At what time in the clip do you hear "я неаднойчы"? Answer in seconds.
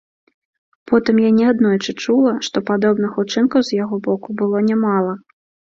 1.27-1.91